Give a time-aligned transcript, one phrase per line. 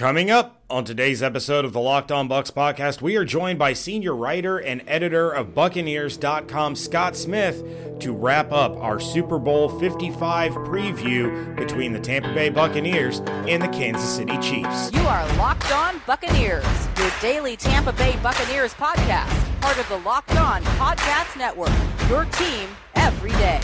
[0.00, 3.74] Coming up on today's episode of the Locked On Bucs podcast, we are joined by
[3.74, 7.62] senior writer and editor of Buccaneers.com, Scott Smith,
[8.00, 13.68] to wrap up our Super Bowl 55 preview between the Tampa Bay Buccaneers and the
[13.68, 14.90] Kansas City Chiefs.
[14.94, 16.64] You are Locked On Buccaneers,
[16.96, 21.68] your daily Tampa Bay Buccaneers podcast, part of the Locked On Podcast Network,
[22.08, 23.60] your team every day.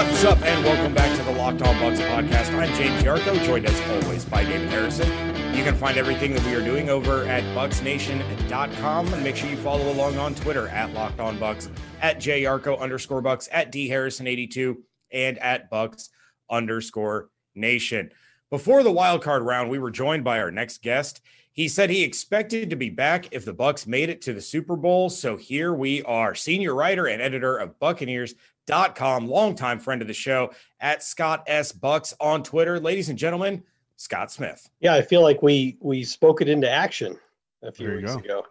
[0.00, 2.54] What's up, and welcome back to the Locked On Bucs podcast.
[2.58, 5.06] I'm James Yarcho, joined as always by David Harrison.
[5.54, 9.58] You can find everything that we are doing over at BucsNation.com, and make sure you
[9.58, 11.68] follow along on Twitter at Locked On Bucs,
[12.00, 14.76] at JYarcho underscore bucks, at D Harrison82,
[15.12, 16.08] and at bucks
[16.48, 18.10] underscore Nation.
[18.48, 21.20] Before the wild card round, we were joined by our next guest.
[21.52, 24.76] He said he expected to be back if the Bucs made it to the Super
[24.76, 25.10] Bowl.
[25.10, 28.34] So here we are, senior writer and editor of Buccaneers
[28.66, 31.72] Dot com, longtime friend of the show at Scott S.
[31.72, 32.78] Bucs on Twitter.
[32.78, 33.64] Ladies and gentlemen,
[33.96, 34.70] Scott Smith.
[34.80, 37.18] Yeah, I feel like we we spoke it into action
[37.62, 38.18] a few weeks go.
[38.20, 38.46] ago.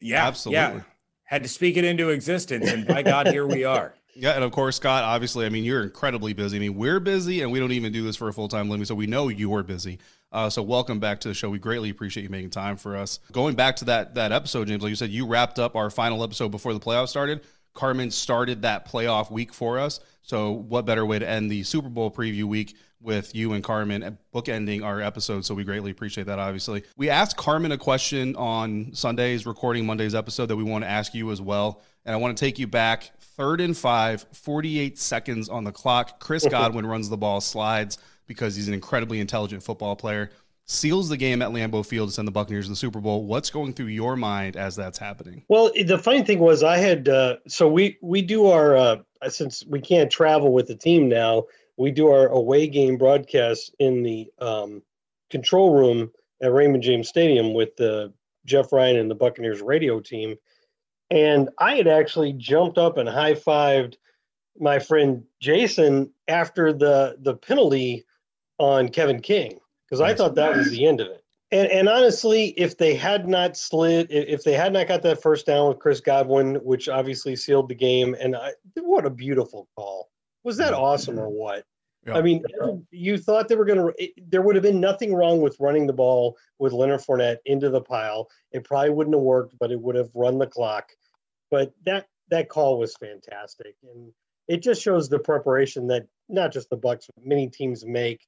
[0.00, 0.58] Yeah, absolutely.
[0.58, 0.80] Yeah.
[1.24, 3.94] Had to speak it into existence, and by God, here we are.
[4.20, 5.04] Yeah, and of course, Scott.
[5.04, 6.56] Obviously, I mean, you're incredibly busy.
[6.56, 8.84] I mean, we're busy, and we don't even do this for a full time living,
[8.84, 10.00] so we know you're busy.
[10.32, 11.48] Uh, so, welcome back to the show.
[11.48, 13.20] We greatly appreciate you making time for us.
[13.30, 16.24] Going back to that that episode, James, like you said, you wrapped up our final
[16.24, 17.42] episode before the playoffs started.
[17.78, 20.00] Carmen started that playoff week for us.
[20.22, 24.18] So, what better way to end the Super Bowl preview week with you and Carmen
[24.34, 25.44] bookending our episode?
[25.44, 26.82] So, we greatly appreciate that, obviously.
[26.96, 31.14] We asked Carmen a question on Sunday's recording Monday's episode that we want to ask
[31.14, 31.80] you as well.
[32.04, 36.18] And I want to take you back third and five, 48 seconds on the clock.
[36.18, 40.30] Chris Godwin runs the ball, slides because he's an incredibly intelligent football player
[40.68, 43.24] seals the game at Lambeau Field to send the Buccaneers to the Super Bowl.
[43.24, 45.42] What's going through your mind as that's happening?
[45.48, 48.96] Well, the funny thing was, I had uh, so we we do our uh,
[49.28, 51.44] since we can't travel with the team now,
[51.76, 54.82] we do our away game broadcast in the um,
[55.30, 56.10] control room
[56.42, 58.12] at Raymond James Stadium with the
[58.44, 60.36] Jeff Ryan and the Buccaneers radio team.
[61.10, 63.94] And I had actually jumped up and high fived
[64.58, 68.04] my friend Jason after the the penalty
[68.58, 69.58] on Kevin King
[69.88, 71.24] because I thought that was the end of it.
[71.50, 75.46] And, and honestly, if they had not slid, if they had not got that first
[75.46, 80.10] down with Chris Godwin, which obviously sealed the game, and I, what a beautiful call!
[80.44, 81.64] Was that awesome or what?
[82.14, 82.42] I mean,
[82.90, 84.08] you thought they were going to.
[84.28, 87.80] There would have been nothing wrong with running the ball with Leonard Fournette into the
[87.80, 88.28] pile.
[88.52, 90.90] It probably wouldn't have worked, but it would have run the clock.
[91.50, 94.12] But that that call was fantastic, and
[94.48, 98.26] it just shows the preparation that not just the Bucs, but many teams make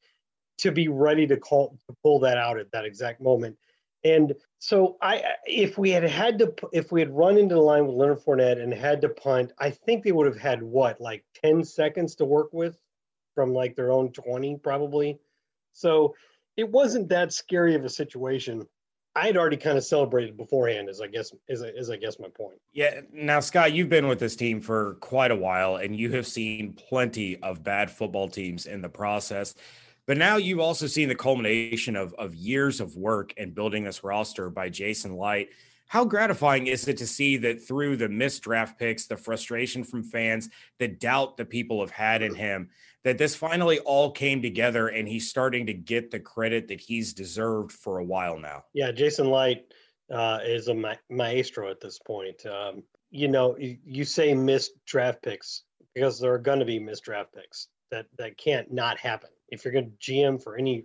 [0.61, 3.57] to be ready to call to pull that out at that exact moment.
[4.05, 7.87] And so I, if we had had to, if we had run into the line
[7.87, 11.25] with Leonard Fournette and had to punt, I think they would have had what, like
[11.43, 12.81] 10 seconds to work with
[13.35, 15.19] from like their own 20 probably.
[15.73, 16.15] So
[16.57, 18.67] it wasn't that scary of a situation.
[19.17, 22.29] I had already kind of celebrated beforehand, as I guess, as, as I guess my
[22.29, 22.59] point.
[22.73, 23.01] Yeah.
[23.13, 26.75] Now, Scott, you've been with this team for quite a while, and you have seen
[26.75, 29.55] plenty of bad football teams in the process.
[30.11, 34.03] But now you've also seen the culmination of, of years of work and building this
[34.03, 35.53] roster by Jason Licht.
[35.87, 40.03] How gratifying is it to see that through the missed draft picks, the frustration from
[40.03, 40.49] fans,
[40.81, 42.71] the doubt that people have had in him,
[43.05, 47.13] that this finally all came together and he's starting to get the credit that he's
[47.13, 48.65] deserved for a while now?
[48.73, 49.73] Yeah, Jason Licht
[50.13, 52.45] uh, is a ma- maestro at this point.
[52.47, 52.83] Um,
[53.13, 55.63] you know, you, you say missed draft picks
[55.95, 59.65] because there are going to be missed draft picks that that can't not happen if
[59.65, 60.85] you're going to GM for any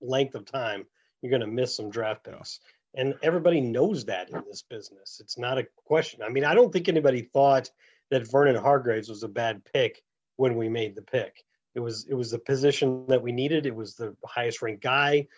[0.00, 0.86] length of time,
[1.22, 2.60] you're going to miss some draft picks.
[2.94, 5.20] And everybody knows that in this business.
[5.20, 6.22] It's not a question.
[6.22, 7.70] I mean, I don't think anybody thought
[8.10, 10.02] that Vernon Hargreaves was a bad pick
[10.36, 11.44] when we made the pick.
[11.74, 13.64] It was it was the position that we needed.
[13.64, 15.28] It was the highest ranked guy.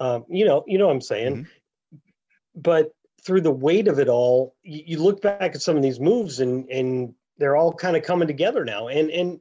[0.00, 1.36] Um, you know, you know what I'm saying.
[1.36, 1.98] Mm-hmm.
[2.54, 6.00] But through the weight of it all, you, you look back at some of these
[6.00, 8.88] moves and and they're all kind of coming together now.
[8.88, 9.40] And and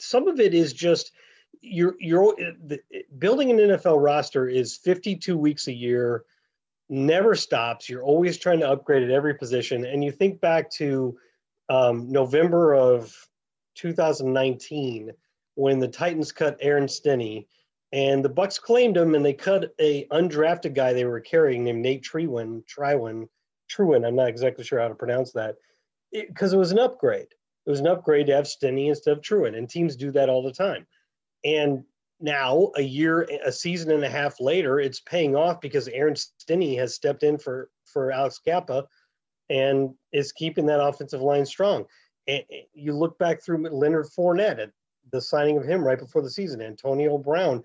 [0.00, 1.12] some of it is just
[1.60, 2.80] you're you're the,
[3.18, 6.24] building an NFL roster is 52 weeks a year,
[6.88, 7.88] never stops.
[7.88, 9.84] You're always trying to upgrade at every position.
[9.84, 11.16] And you think back to
[11.68, 13.14] um, November of
[13.74, 15.12] 2019
[15.54, 17.48] when the Titans cut Aaron Stinnie,
[17.92, 21.82] and the Bucs claimed him, and they cut a undrafted guy they were carrying named
[21.82, 22.62] Nate Trewin.
[22.66, 23.28] Trewin,
[23.70, 24.06] Trewin.
[24.06, 25.56] I'm not exactly sure how to pronounce that
[26.12, 27.28] because it, it was an upgrade.
[27.66, 30.42] It was an upgrade to have Stinnie instead of Trewin, and teams do that all
[30.42, 30.86] the time.
[31.46, 31.84] And
[32.20, 36.76] now, a year, a season and a half later, it's paying off because Aaron Stinnie
[36.76, 38.84] has stepped in for for Alex Cappa
[39.48, 41.84] and is keeping that offensive line strong.
[42.26, 42.42] And
[42.74, 44.72] you look back through Leonard Fournette at
[45.12, 47.62] the signing of him right before the season, Antonio Brown.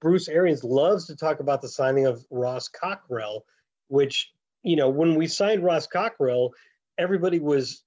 [0.00, 3.44] Bruce Arians loves to talk about the signing of Ross Cockrell,
[3.88, 4.32] which,
[4.62, 6.54] you know, when we signed Ross Cockrell,
[6.96, 7.83] everybody was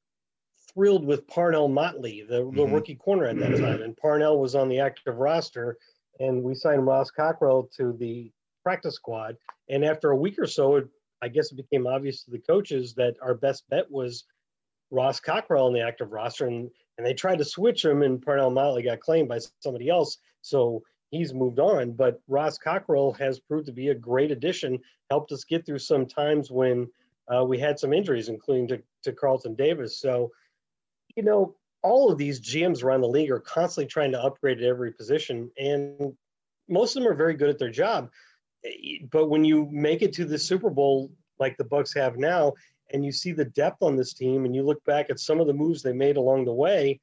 [0.78, 2.72] thrilled with Parnell Motley, the, the mm-hmm.
[2.72, 3.82] rookie corner at that time.
[3.82, 5.76] And Parnell was on the active roster.
[6.20, 8.32] And we signed Ross Cockrell to the
[8.64, 9.38] practice squad.
[9.70, 10.88] And after a week or so, it,
[11.20, 14.26] I guess it became obvious to the coaches that our best bet was
[14.92, 16.46] Ross Cockrell on the active roster.
[16.46, 16.70] And,
[17.00, 20.20] and they tried to switch him, and Parnell Motley got claimed by somebody else.
[20.44, 21.94] So he's moved on.
[21.94, 24.78] But Ross Cockrell has proved to be a great addition,
[25.10, 26.88] helped us get through some times when
[27.36, 30.00] uh, we had some injuries, including to, to Carlton Davis.
[30.00, 30.32] So,
[31.18, 34.64] you know, all of these GMs around the league are constantly trying to upgrade at
[34.64, 36.14] every position, and
[36.70, 38.10] most of them are very good at their job.
[39.12, 42.54] But when you make it to the Super Bowl like the Bucs have now,
[42.94, 45.48] and you see the depth on this team, and you look back at some of
[45.48, 47.00] the moves they made along the way,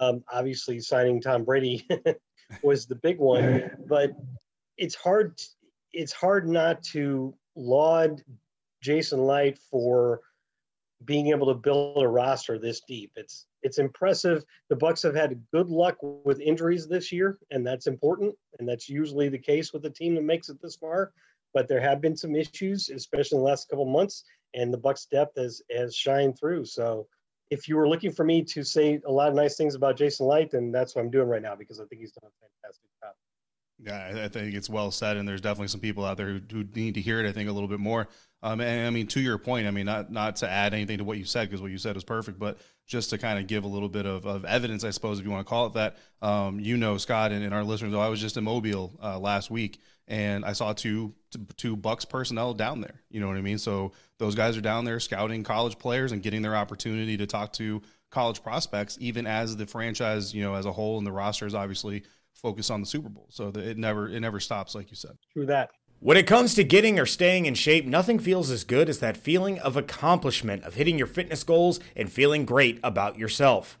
[0.00, 1.86] um, obviously signing Tom Brady
[2.62, 4.12] was the big one, but
[4.78, 5.38] it's hard.
[5.92, 8.22] It's hard not to laud
[8.82, 10.20] Jason Licht for
[11.04, 13.12] being able to build a roster this deep.
[13.16, 14.44] It's it's impressive.
[14.68, 18.34] The Bucs have had good luck with injuries this year, and that's important.
[18.58, 21.12] And that's usually the case with a team that makes it this far.
[21.54, 24.24] But there have been some issues, especially in the last couple months,
[24.54, 26.66] and the Bucs' depth has has shined through.
[26.66, 27.06] So,
[27.50, 30.26] if you were looking for me to say a lot of nice things about Jason
[30.26, 32.90] Licht, then that's what I'm doing right now because I think he's done a fantastic
[33.02, 33.14] job.
[33.80, 36.64] Yeah, I think it's well said, and there's definitely some people out there who, who
[36.74, 37.28] need to hear it.
[37.28, 38.08] I think a little bit more.
[38.42, 41.04] Um, and I mean, to your point, I mean, not not to add anything to
[41.04, 43.64] what you said because what you said was perfect, but just to kind of give
[43.64, 45.96] a little bit of, of evidence, I suppose, if you want to call it that.
[46.22, 49.50] Um, you know, Scott and, and our listeners, I was just in Mobile uh, last
[49.50, 51.14] week, and I saw two
[51.56, 53.02] two Bucs personnel down there.
[53.10, 53.58] You know what I mean?
[53.58, 57.52] So those guys are down there scouting college players and getting their opportunity to talk
[57.54, 61.46] to college prospects, even as the franchise, you know, as a whole, and the roster
[61.46, 62.04] is obviously
[62.40, 63.26] focused on the Super Bowl.
[63.30, 65.12] So that it never it never stops, like you said.
[65.32, 65.70] True that.
[66.00, 69.16] When it comes to getting or staying in shape, nothing feels as good as that
[69.16, 73.80] feeling of accomplishment, of hitting your fitness goals and feeling great about yourself.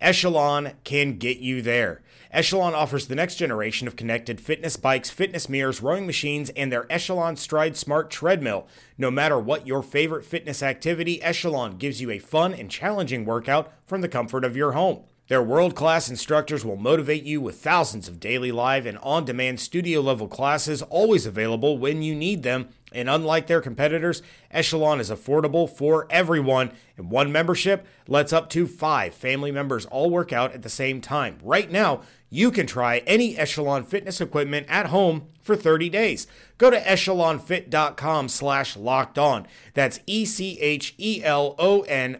[0.00, 2.02] Echelon can get you there.
[2.32, 6.90] Echelon offers the next generation of connected fitness bikes, fitness mirrors, rowing machines, and their
[6.90, 8.66] Echelon Stride Smart treadmill.
[8.98, 13.72] No matter what your favorite fitness activity, Echelon gives you a fun and challenging workout
[13.86, 15.04] from the comfort of your home.
[15.28, 19.60] Their world class instructors will motivate you with thousands of daily live and on demand
[19.60, 22.68] studio level classes always available when you need them.
[22.92, 24.20] And unlike their competitors,
[24.50, 26.72] Echelon is affordable for everyone.
[26.96, 31.00] And one membership lets up to five family members all work out at the same
[31.00, 31.38] time.
[31.42, 36.26] Right now, you can try any Echelon fitness equipment at home for 30 days.
[36.58, 39.46] Go to echelonfit.com slash locked on.
[39.74, 40.60] That's E-C-H-E-L-O-N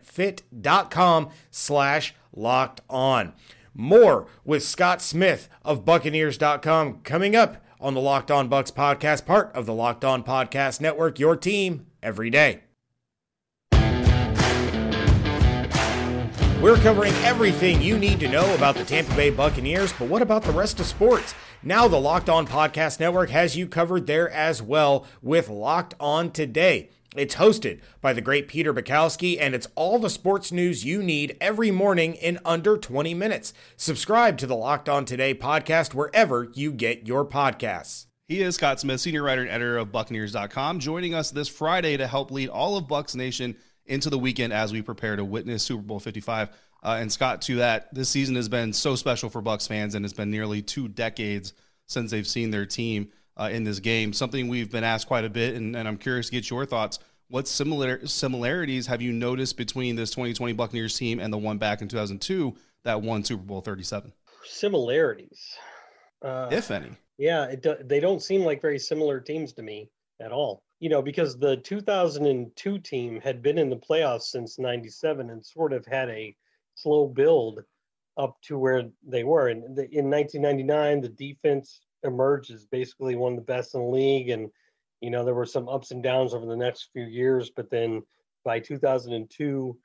[0.03, 3.33] fit.com slash locked on.
[3.75, 9.55] More with Scott Smith of Buccaneers.com coming up on the Locked On Bucs podcast, part
[9.55, 12.61] of the Locked On Podcast Network, your team every day.
[16.63, 20.45] We're covering everything you need to know about the Tampa Bay Buccaneers, but what about
[20.45, 21.35] the rest of sports?
[21.65, 26.31] Now, the Locked On Podcast Network has you covered there as well with Locked On
[26.31, 26.91] Today.
[27.15, 31.37] It's hosted by the great Peter Bukowski, and it's all the sports news you need
[31.43, 33.53] every morning in under 20 minutes.
[33.77, 38.07] Subscribe to the Locked On Today podcast wherever you get your podcasts.
[38.29, 42.07] He is Scott Smith, senior writer and editor of Buccaneers.com, joining us this Friday to
[42.07, 45.83] help lead all of Bucs Nation into the weekend as we prepare to witness Super
[45.83, 46.49] Bowl 55.
[46.83, 50.07] Uh, and Scott, to that, this season has been so special for Bucs fans, and
[50.07, 51.53] it's been nearly two decades
[51.89, 54.13] since they've seen their team uh, in this game.
[54.13, 56.99] Something we've been asked quite a bit, and, and I'm curious to get your thoughts.
[57.29, 61.81] What similar similarities have you noticed between this 2020 Buccaneers team and the one back
[61.81, 64.13] in 2002 that won Super Bowl 37?
[64.45, 65.41] Similarities,
[66.23, 66.91] uh, if any.
[67.17, 70.63] Yeah, it do, they don't seem like very similar teams to me at all.
[70.81, 75.73] You know, because the 2002 team had been in the playoffs since 97 and sort
[75.73, 76.35] of had a
[76.75, 77.61] slow build
[78.17, 79.49] up to where they were.
[79.49, 84.31] And in 1999, the defense emerged as basically one of the best in the league.
[84.31, 84.51] And,
[85.01, 88.03] you know, there were some ups and downs over the next few years, but then
[88.45, 89.77] by 2002,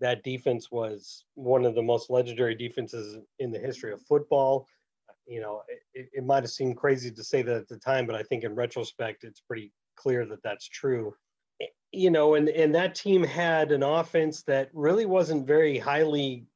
[0.00, 4.66] that defense was one of the most legendary defenses in the history of football.
[5.26, 5.62] You know,
[5.94, 8.42] it, it might have seemed crazy to say that at the time, but I think
[8.42, 11.14] in retrospect, it's pretty clear that that's true.
[11.92, 16.46] You know, and and that team had an offense that really wasn't very highly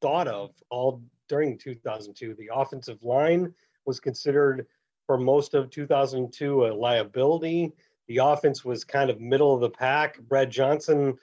[0.00, 2.34] thought of all during 2002.
[2.34, 3.54] The offensive line
[3.86, 4.66] was considered
[5.06, 7.72] for most of 2002 a liability.
[8.08, 10.20] The offense was kind of middle of the pack.
[10.20, 11.16] Brad Johnson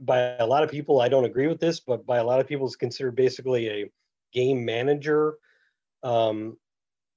[0.00, 2.46] by a lot of people, I don't agree with this, but by a lot of
[2.46, 3.90] people, is considered basically a
[4.32, 5.38] game manager.
[6.02, 6.56] Um,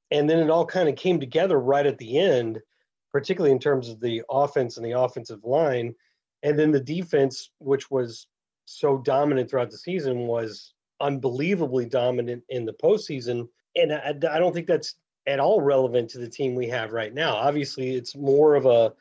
[0.10, 2.60] and then it all kind of came together right at the end,
[3.12, 5.94] particularly in terms of the offense and the offensive line.
[6.44, 8.28] And then the defense, which was
[8.66, 13.48] so dominant throughout the season, was unbelievably dominant in the postseason.
[13.76, 14.96] And I, I don't think that's
[15.28, 17.36] at all relevant to the team we have right now.
[17.36, 18.94] Obviously, it's more of a,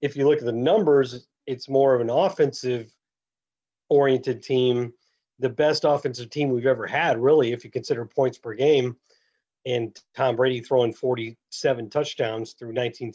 [0.00, 2.92] if you look at the numbers, it's more of an offensive
[3.88, 4.92] oriented team,
[5.38, 8.96] the best offensive team we've ever had, really, if you consider points per game.
[9.64, 13.12] And Tom Brady throwing 47 touchdowns through 19,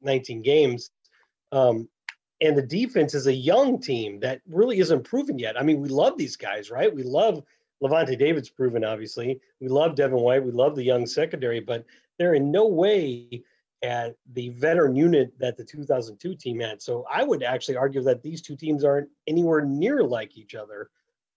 [0.00, 0.90] 19 games.
[1.52, 1.88] Um,
[2.40, 5.58] and the defense is a young team that really isn't proven yet.
[5.58, 6.94] I mean, we love these guys, right?
[6.94, 7.42] We love
[7.84, 9.40] Lavonte David's proven, obviously.
[9.60, 10.44] We love Devin White.
[10.44, 11.84] We love the young secondary, but
[12.18, 13.42] they're in no way
[13.82, 16.80] at the veteran unit that the 2002 team had.
[16.80, 20.88] So I would actually argue that these two teams aren't anywhere near like each other.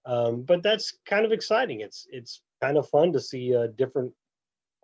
[0.06, 1.82] Um, but that's kind of exciting.
[1.82, 4.14] It's it's kind of fun to see a different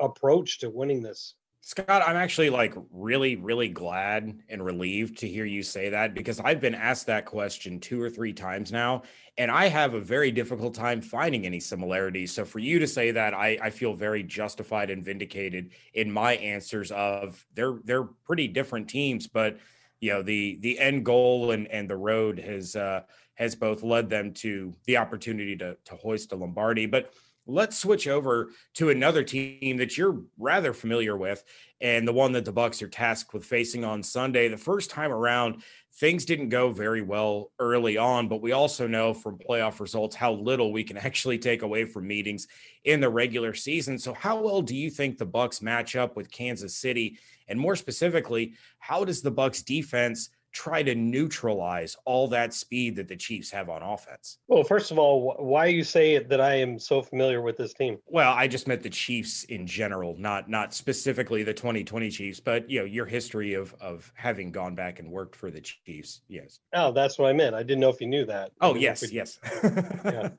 [0.02, 1.36] approach to winning this.
[1.66, 6.42] Scott, I'm actually like really, really glad and relieved to hear you say that because
[6.42, 9.04] I've been asked that question two or three times now,
[9.38, 12.34] and I have a very difficult time finding any similarities.
[12.34, 16.34] So for you to say that, I, I feel very justified and vindicated in my
[16.34, 19.58] answers of they're they're pretty different teams, but
[20.02, 23.04] you know the the end goal and and the road has uh,
[23.36, 27.14] has both led them to the opportunity to to hoist a Lombardi, but
[27.46, 31.44] let's switch over to another team that you're rather familiar with
[31.82, 34.48] and the one that the bucs are tasked with facing on sunday.
[34.48, 35.62] The first time around
[35.96, 40.34] things didn't go very well early on but we also know from playoff results how
[40.34, 42.48] little we can actually take away from meetings
[42.86, 44.00] in the regular season.
[44.00, 47.18] So how well do you think the bucs match up with kansas city?
[47.48, 53.08] And more specifically how does the bucs defense try to neutralize all that speed that
[53.08, 54.38] the Chiefs have on offense?
[54.48, 57.98] Well, first of all, why you say that I am so familiar with this team?
[58.06, 62.70] Well, I just meant the Chiefs in general, not not specifically the 2020 Chiefs, but
[62.70, 66.22] you know your history of of having gone back and worked for the Chiefs.
[66.28, 66.60] Yes.
[66.74, 67.56] Oh, that's what I meant.
[67.56, 68.52] I didn't know if you knew that.
[68.62, 69.40] Oh, yes, yes.
[70.06, 70.30] yeah.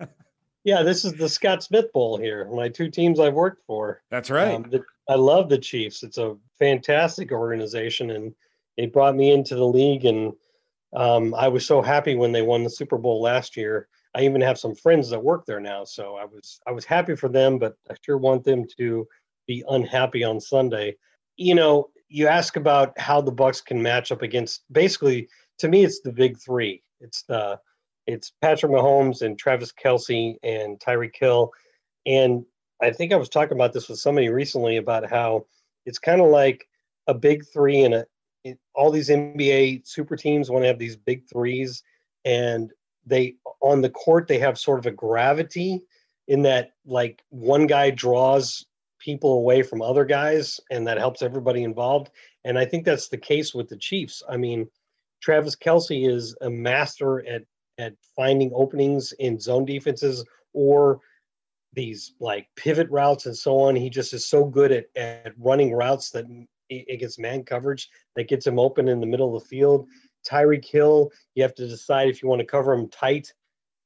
[0.65, 2.49] yeah, this is the Scott Smith Bowl here.
[2.55, 4.03] My two teams I've worked for.
[4.11, 4.55] That's right.
[4.55, 6.03] Um, the, I love the Chiefs.
[6.03, 8.35] It's a fantastic organization and
[8.77, 10.33] they brought me into the league, and
[10.95, 13.89] um, I was so happy when they won the Super Bowl last year.
[14.15, 17.17] I even have some friends that work there now, so I was I was happy
[17.17, 19.07] for them, but I sure want them to
[19.47, 20.97] be unhappy on Sunday.
[21.37, 24.63] You know, you ask about how the Bucs can match up against.
[24.71, 25.29] Basically,
[25.59, 26.83] to me, it's the big three.
[27.01, 27.59] It's the
[28.07, 31.51] it's Patrick Mahomes and Travis Kelce and Tyreek Hill,
[32.07, 32.45] and
[32.83, 35.47] I think I was talking about this with somebody recently about how
[35.87, 36.69] it's kind of like
[37.07, 38.07] a big three in a
[38.45, 41.83] it, all these NBA super teams want to have these big threes,
[42.25, 42.73] and
[43.07, 45.83] they on the court they have sort of a gravity
[46.29, 48.65] in that like one guy draws
[48.99, 52.11] people away from other guys, and that helps everybody involved.
[52.45, 54.23] And I think that's the case with the Chiefs.
[54.29, 54.69] I mean,
[55.21, 57.43] Travis Kelce is a master at
[57.79, 61.01] at finding openings in zone defenses or
[61.73, 63.75] these like pivot routes and so on.
[63.75, 66.27] He just is so good at, at running routes that
[66.69, 69.87] it gets man coverage that gets him open in the middle of the field.
[70.29, 73.33] Tyreek Hill, you have to decide if you want to cover him tight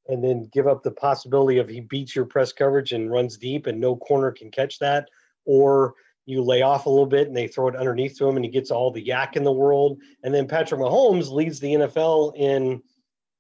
[0.07, 3.67] and then give up the possibility of he beats your press coverage and runs deep
[3.67, 5.09] and no corner can catch that,
[5.45, 5.95] or
[6.25, 8.51] you lay off a little bit and they throw it underneath to him and he
[8.51, 9.99] gets all the YAC in the world.
[10.23, 12.83] And then Patrick Mahomes leads the NFL in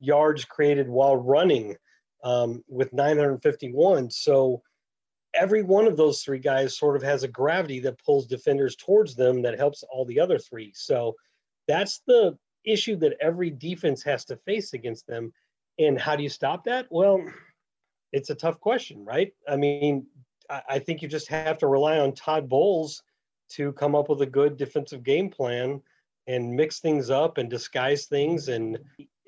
[0.00, 1.76] yards created while running
[2.24, 4.10] um, with 951.
[4.10, 4.62] So
[5.34, 9.14] every one of those three guys sort of has a gravity that pulls defenders towards
[9.14, 10.72] them that helps all the other three.
[10.74, 11.14] So
[11.66, 15.32] that's the issue that every defense has to face against them.
[15.78, 16.86] And how do you stop that?
[16.90, 17.22] Well,
[18.12, 19.32] it's a tough question, right?
[19.48, 20.06] I mean,
[20.68, 23.02] I think you just have to rely on Todd Bowles
[23.50, 25.82] to come up with a good defensive game plan
[26.26, 28.48] and mix things up and disguise things.
[28.48, 28.78] And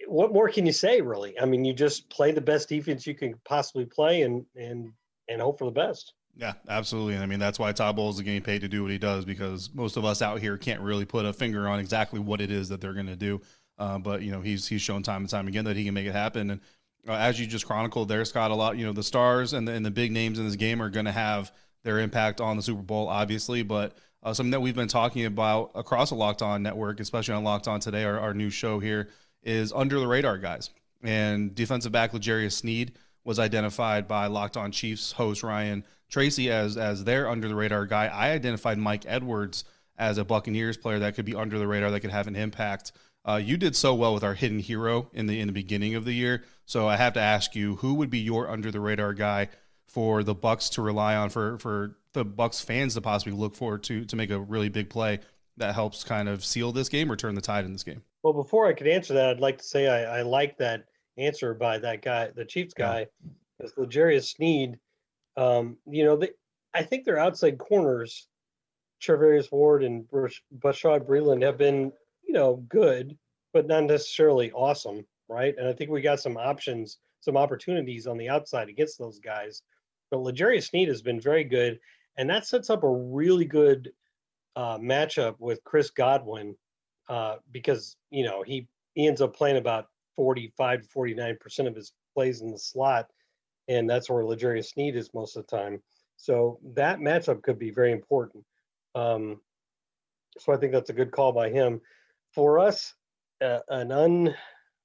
[0.06, 1.38] what more can you say, really?
[1.38, 4.92] I mean, you just play the best defense you can possibly play and and
[5.30, 6.14] and hope for the best.
[6.36, 7.14] Yeah, absolutely.
[7.14, 9.24] And I mean, that's why Todd Bowles is getting paid to do what he does
[9.24, 12.50] because most of us out here can't really put a finger on exactly what it
[12.50, 13.40] is that they're going to do.
[13.78, 16.06] Uh, but you know, he's he's shown time and time again that he can make
[16.06, 16.50] it happen.
[16.50, 16.60] And
[17.08, 18.76] uh, as you just chronicled there, Scott, a lot.
[18.76, 21.06] You know, the stars and the, and the big names in this game are going
[21.06, 23.62] to have their impact on the Super Bowl, obviously.
[23.62, 27.44] But uh, something that we've been talking about across the Locked On network, especially on
[27.44, 29.08] Locked On today, our, our new show here,
[29.42, 30.70] is under the radar guys
[31.02, 32.92] and defensive back L'Jarius Sneed
[33.24, 37.86] was identified by Locked On Chiefs host Ryan Tracy as as their under the radar
[37.86, 38.06] guy.
[38.06, 39.64] I identified Mike Edwards
[39.98, 42.92] as a Buccaneers player that could be under the radar that could have an impact
[43.22, 46.04] Uh, you did so well with our hidden hero in the in the beginning of
[46.06, 49.12] the year, so I have to ask you, who would be your under the radar
[49.12, 49.48] guy
[49.86, 53.82] for the Bucs to rely on for for the Bucs fans to possibly look forward
[53.84, 55.20] to to make a really big play
[55.58, 58.02] that helps kind of seal this game or turn the tide in this game?
[58.22, 60.86] Well, before I could answer that, I'd like to say I, I like that
[61.20, 63.06] answer by that guy, the Chiefs guy,
[63.60, 63.68] yeah.
[63.76, 64.78] L'Jarius Sneed.
[65.36, 66.30] Um, you know, they,
[66.74, 68.28] I think their outside corners,
[69.00, 71.92] Charvarius Ward and Bashaud Breeland, have been
[72.26, 73.16] you know good,
[73.52, 75.54] but not necessarily awesome, right?
[75.58, 79.62] And I think we got some options, some opportunities on the outside against those guys.
[80.10, 81.78] But L'Jarius Sneed has been very good,
[82.16, 83.92] and that sets up a really good
[84.56, 86.56] uh, matchup with Chris Godwin
[87.08, 91.74] uh, because you know he, he ends up playing about 45 to 49 percent of
[91.74, 93.06] his plays in the slot,
[93.68, 95.82] and that's where L'Jarius Sneed is most of the time.
[96.16, 98.44] So that matchup could be very important.
[98.94, 99.40] Um,
[100.38, 101.80] so I think that's a good call by him.
[102.34, 102.94] For us,
[103.40, 104.34] uh, an un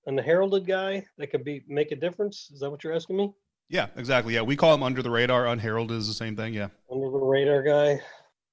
[0.07, 2.49] unheralded guy that could be make a difference.
[2.53, 3.33] Is that what you're asking me?
[3.69, 4.35] Yeah, exactly.
[4.35, 5.47] Yeah, we call him under the radar.
[5.47, 6.53] Unheralded is the same thing.
[6.53, 8.01] Yeah, under the radar guy.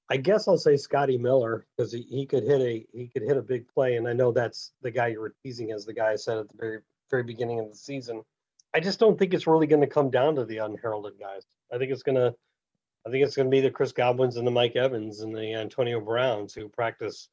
[0.09, 3.37] I guess I'll say Scotty Miller because he, he could hit a he could hit
[3.37, 6.11] a big play, and I know that's the guy you were teasing as the guy
[6.11, 6.79] I said at the very
[7.09, 8.23] very beginning of the season.
[8.73, 11.45] I just don't think it's really going to come down to the unheralded guys.
[11.71, 12.33] I think it's gonna
[13.05, 15.53] I think it's going to be the Chris Godwins and the Mike Evans and the
[15.53, 17.29] Antonio Browns who practice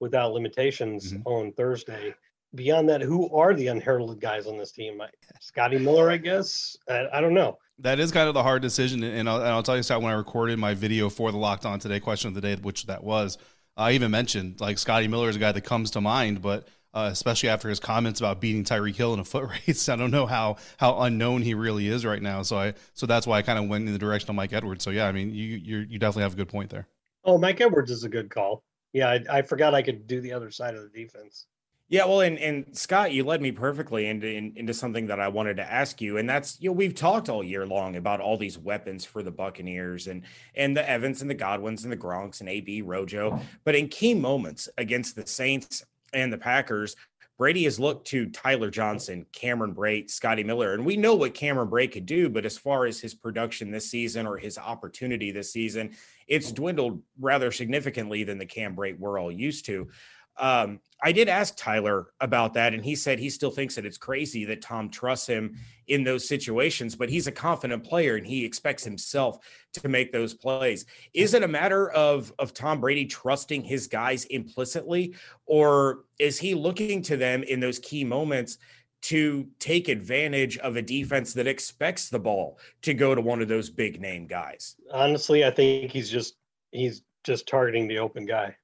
[0.00, 1.22] without limitations mm-hmm.
[1.26, 2.14] on Thursday
[2.54, 5.00] beyond that, who are the unheralded guys on this team?
[5.40, 6.76] Scotty Miller, I guess.
[6.88, 7.58] I, I, don't know.
[7.82, 10.12] That is kind of the hard decision, and I'll, and I'll tell you, Scott, when
[10.12, 13.02] I recorded my video for the Locked On Today question of the day, which that
[13.02, 13.38] was,
[13.76, 17.08] I even mentioned like Scotty Miller is a guy that comes to mind, but uh,
[17.10, 20.26] especially after his comments about beating Tyreek Hill in a foot race, I don't know
[20.26, 22.42] how how unknown he really is right now.
[22.42, 24.84] So I so that's why I kind of went in the direction of Mike Edwards.
[24.84, 26.86] So yeah, I mean, you you you definitely have a good point there.
[27.24, 28.62] Oh, Mike Edwards is a good call.
[28.92, 31.46] Yeah, I, I forgot I could do the other side of the defense.
[31.88, 35.28] Yeah, well, and and Scott, you led me perfectly into in, into something that I
[35.28, 38.38] wanted to ask you, and that's you know we've talked all year long about all
[38.38, 40.22] these weapons for the Buccaneers and
[40.54, 44.14] and the Evans and the Godwins and the Gronks and AB Rojo, but in key
[44.14, 46.96] moments against the Saints and the Packers,
[47.42, 51.68] Brady has looked to Tyler Johnson, Cameron Brate, Scotty Miller, and we know what Cameron
[51.68, 52.28] Brate could do.
[52.28, 55.90] But as far as his production this season or his opportunity this season,
[56.28, 59.88] it's dwindled rather significantly than the Cam Brate we're all used to.
[60.36, 63.98] Um, I did ask Tyler about that, and he said he still thinks that it's
[63.98, 65.56] crazy that Tom trusts him
[65.88, 69.38] in those situations, but he's a confident player and he expects himself
[69.72, 70.86] to make those plays.
[71.12, 75.14] Is it a matter of of Tom Brady trusting his guys implicitly,
[75.46, 78.58] or is he looking to them in those key moments?
[79.06, 83.48] To take advantage of a defense that expects the ball to go to one of
[83.48, 84.76] those big name guys.
[84.92, 86.36] Honestly, I think he's just
[86.70, 88.54] he's just targeting the open guy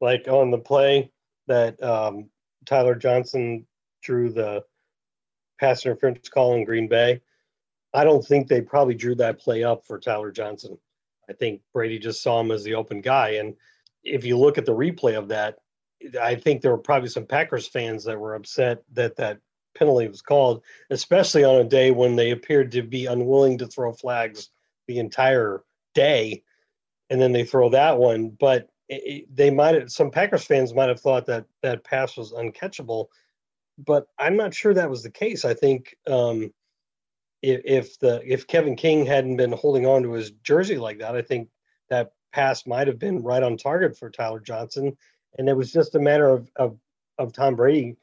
[0.00, 1.10] like on the play
[1.46, 2.28] that um,
[2.64, 3.66] Tyler Johnson
[4.02, 4.64] drew the
[5.58, 7.20] pass interference call in Green Bay.
[7.94, 10.78] I don't think they probably drew that play up for Tyler Johnson.
[11.28, 13.30] I think Brady just saw him as the open guy.
[13.30, 13.54] And
[14.04, 15.56] if you look at the replay of that,
[16.20, 19.38] I think there were probably some Packers fans that were upset that that
[19.76, 23.92] penalty was called, especially on a day when they appeared to be unwilling to throw
[23.92, 24.50] flags
[24.86, 26.42] the entire day.
[27.08, 28.30] And then they throw that one.
[28.30, 33.06] But they might have some Packers fans might have thought that that pass was uncatchable,
[33.78, 35.44] but I'm not sure that was the case.
[35.44, 36.52] I think um,
[37.42, 41.16] if, if the if Kevin King hadn't been holding on to his jersey like that,
[41.16, 41.48] I think
[41.90, 44.96] that pass might have been right on target for Tyler Johnson,
[45.38, 46.78] and it was just a matter of of,
[47.18, 47.96] of Tom Brady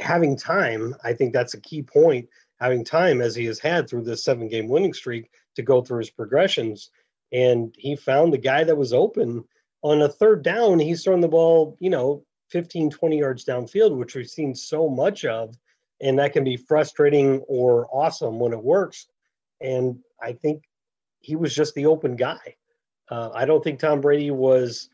[0.00, 0.94] having time.
[1.04, 2.28] I think that's a key point.
[2.60, 5.98] Having time as he has had through this seven game winning streak to go through
[5.98, 6.90] his progressions.
[7.32, 9.44] And he found the guy that was open
[9.82, 14.14] on a third down, he's throwing the ball, you know, 15, 20 yards downfield, which
[14.14, 15.54] we've seen so much of.
[16.00, 19.08] And that can be frustrating or awesome when it works.
[19.60, 20.62] And I think
[21.20, 22.56] he was just the open guy.
[23.10, 24.90] Uh, I don't think Tom Brady was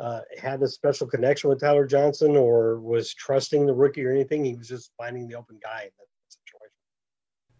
[0.00, 4.44] uh, had a special connection with Tyler Johnson or was trusting the rookie or anything.
[4.44, 5.90] He was just finding the open guy.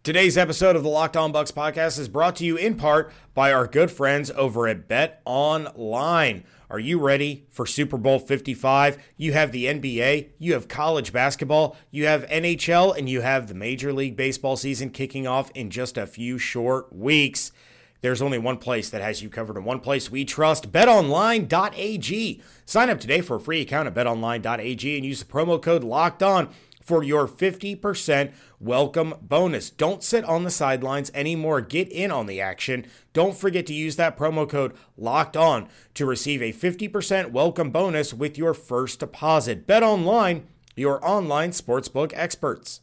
[0.04, 3.52] Today's episode of the Locked On Bucs podcast is brought to you in part by
[3.52, 6.42] our good friends over at Bet Online.
[6.68, 8.98] Are you ready for Super Bowl 55?
[9.16, 13.54] You have the NBA, you have college basketball, you have NHL, and you have the
[13.54, 17.52] Major League Baseball season kicking off in just a few short weeks.
[18.00, 22.42] There's only one place that has you covered and one place we trust betonline.ag.
[22.64, 26.24] Sign up today for a free account at betonline.ag and use the promo code locked
[26.24, 26.48] on
[26.83, 29.71] for your 50% welcome bonus.
[29.71, 31.61] Don't sit on the sidelines anymore.
[31.61, 32.87] Get in on the action.
[33.12, 38.12] Don't forget to use that promo code locked on to receive a 50% welcome bonus
[38.12, 39.66] with your first deposit.
[39.66, 42.81] Bet online your online sportsbook experts.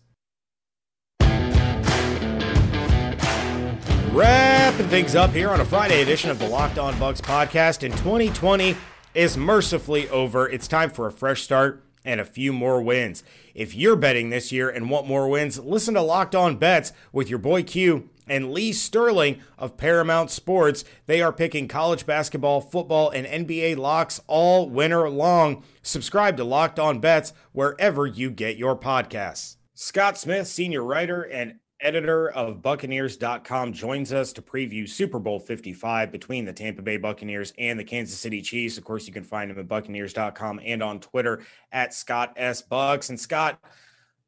[4.11, 7.95] Wrapping things up here on a Friday edition of the Locked On Bucs podcast, and
[7.97, 8.75] 2020
[9.13, 10.49] is mercifully over.
[10.49, 13.23] It's time for a fresh start and a few more wins.
[13.53, 17.29] If you're betting this year and want more wins, listen to Locked On Bets with
[17.29, 20.85] your boy Q and Lee Sterling of Paramount Sports.
[21.07, 25.63] They are picking college basketball, football, and NBA locks all winter long.
[25.81, 29.57] Subscribe to Locked On Bets wherever you get your podcasts.
[29.73, 36.11] Scott Smith, senior writer and editor of Buccaneers.com, joins us to preview Super Bowl 55
[36.11, 38.77] between the Tampa Bay Buccaneers and the Kansas City Chiefs.
[38.77, 42.61] Of course, you can find him at Buccaneers.com and on Twitter at Scott S.
[42.61, 43.09] Bucs.
[43.09, 43.59] And Scott,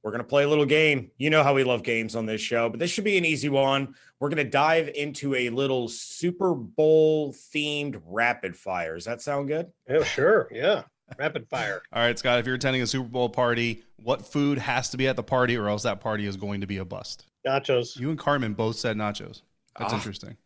[0.04, 1.12] we're going to play a little game.
[1.18, 3.50] You know how we love games on this show, but this should be an easy
[3.50, 3.94] one.
[4.20, 8.96] We're going to dive into a little Super Bowl themed rapid fire.
[8.96, 9.68] Does that sound good?
[9.90, 10.48] Yeah, sure.
[10.52, 10.84] Yeah.
[11.20, 11.82] Rapid fire.
[11.94, 15.08] All right, Scott, if you're attending a Super Bowl party, what food has to be
[15.08, 17.26] at the party or else that party is going to be a bust?
[17.45, 17.99] Nachos.
[17.99, 19.41] You and Carmen both said nachos.
[19.77, 19.95] That's Ah.
[19.97, 20.38] interesting.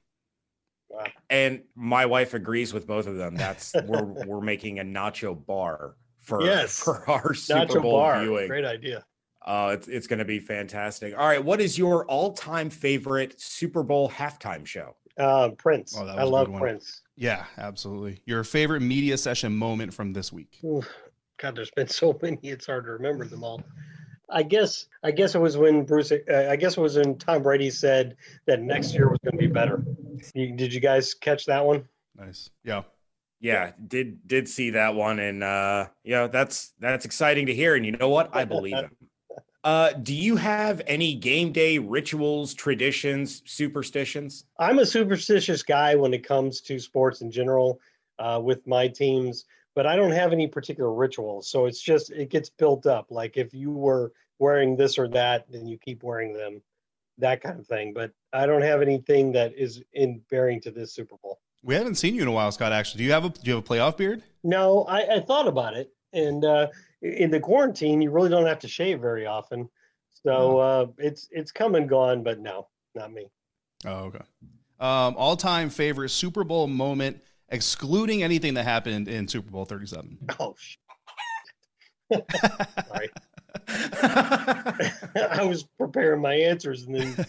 [0.89, 1.05] Wow.
[1.29, 3.35] And my wife agrees with both of them.
[3.35, 6.79] That's we're we're making a nacho bar for Yes.
[6.83, 8.21] for our Super Nacho Bowl bar.
[8.21, 8.47] viewing.
[8.47, 9.03] Great idea.
[9.45, 11.13] Uh, it's it's going to be fantastic.
[11.17, 14.95] All right, what is your all-time favorite Super Bowl halftime show?
[15.19, 15.95] Uh, Prince.
[15.97, 16.51] Oh, I love.
[16.53, 17.01] Prince.
[17.15, 18.21] Yeah, absolutely.
[18.25, 20.57] Your favorite media session moment from this week?
[20.65, 20.87] Oof.
[21.37, 22.37] God, there's been so many.
[22.41, 23.61] It's hard to remember them all.
[24.29, 24.87] I guess.
[25.03, 26.11] I guess it was when Bruce.
[26.11, 28.15] Uh, I guess it was when Tom Brady said
[28.47, 29.83] that next year was going to be better.
[30.33, 31.87] You, did you guys catch that one?
[32.17, 32.49] Nice.
[32.63, 32.83] Yeah.
[33.41, 37.75] Yeah, did did see that one, and uh, yeah, that's that's exciting to hear.
[37.75, 38.35] And you know what?
[38.35, 38.95] I believe him.
[39.65, 44.45] Uh, do you have any game day rituals, traditions, superstitions?
[44.59, 47.79] I'm a superstitious guy when it comes to sports in general
[48.19, 51.49] uh, with my teams, but I don't have any particular rituals.
[51.49, 53.07] So it's just, it gets built up.
[53.11, 56.61] Like if you were wearing this or that, then you keep wearing them,
[57.17, 57.93] that kind of thing.
[57.93, 61.39] But I don't have anything that is in bearing to this Super Bowl.
[61.63, 62.71] We haven't seen you in a while, Scott.
[62.71, 64.21] Actually, do you have a do you have a playoff beard?
[64.43, 65.91] No, I, I thought about it.
[66.13, 66.67] And uh,
[67.01, 69.67] in the quarantine, you really don't have to shave very often.
[70.11, 73.29] So uh, it's it's come and gone, but no, not me.
[73.83, 74.21] Oh, okay.
[74.79, 80.17] Um, all time favorite Super Bowl moment, excluding anything that happened in Super Bowl 37.
[80.39, 80.75] Oh, sh-
[82.87, 83.09] sorry.
[83.67, 87.25] I was preparing my answers and then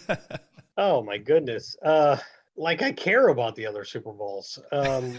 [0.77, 1.77] oh my goodness.
[1.83, 2.19] Uh
[2.57, 4.59] like I care about the other Super Bowls.
[4.73, 5.19] Um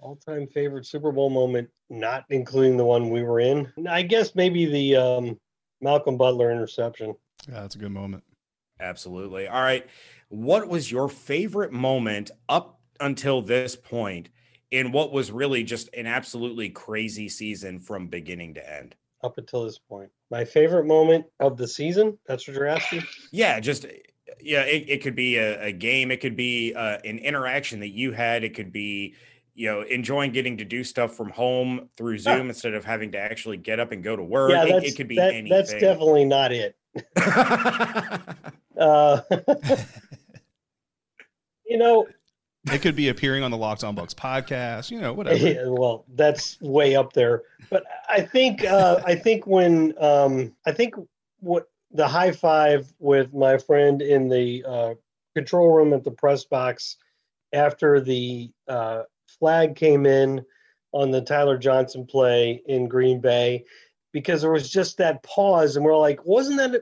[0.00, 3.72] all-time favorite Super Bowl moment, not including the one we were in.
[3.88, 5.40] I guess maybe the um
[5.80, 7.14] Malcolm Butler interception.
[7.48, 8.24] yeah, that's a good moment.
[8.80, 9.46] Absolutely.
[9.48, 9.86] All right.
[10.28, 14.28] What was your favorite moment up until this point
[14.70, 18.94] in what was really just an absolutely crazy season from beginning to end?
[19.22, 20.10] Up until this point.
[20.30, 22.18] My favorite moment of the season?
[22.26, 23.02] That's what you're asking?
[23.30, 23.86] Yeah, just
[24.40, 27.90] yeah, it, it could be a, a game, it could be uh, an interaction that
[27.90, 29.14] you had, it could be
[29.54, 33.18] you know enjoying getting to do stuff from home through Zoom instead of having to
[33.18, 34.50] actually get up and go to work.
[34.50, 35.50] yeah, it, that's, it could be that- anything.
[35.50, 36.76] that's definitely not it.
[38.82, 39.20] Uh,
[41.66, 42.06] you know,
[42.66, 45.36] It could be appearing on the Locked On Bucs podcast, you know, whatever.
[45.36, 47.42] Yeah, well, that's way up there.
[47.70, 50.94] But I think uh, I think when um, I think
[51.40, 54.94] what the high five with my friend in the uh,
[55.34, 56.98] control room at the press box
[57.52, 60.44] after the uh, flag came in
[60.92, 63.64] on the Tyler Johnson play in Green Bay,
[64.12, 66.80] because there was just that pause, and we're like, wasn't that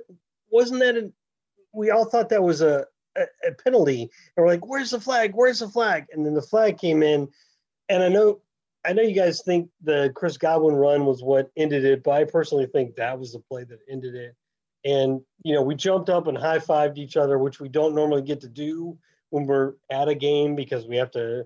[0.50, 0.96] wasn't that?
[0.96, 1.10] A,
[1.72, 2.84] we all thought that was a,
[3.16, 5.32] a, a penalty, and we're like, where's the flag?
[5.34, 6.06] Where's the flag?
[6.12, 7.28] And then the flag came in,
[7.88, 8.40] and I know
[8.84, 12.24] I know you guys think the Chris Godwin run was what ended it, but I
[12.24, 14.34] personally think that was the play that ended it.
[14.84, 18.22] And you know, we jumped up and high fived each other, which we don't normally
[18.22, 18.96] get to do
[19.30, 21.44] when we're at a game because we have to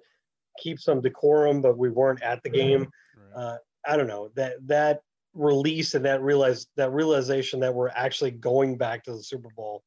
[0.58, 2.88] keep some decorum, but we weren't at the game.
[3.34, 5.02] Uh, I don't know that that
[5.34, 9.82] release and that realize that realization that we're actually going back to the Super Bowl